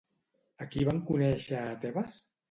[0.63, 2.17] A qui van conèixer a Tebes?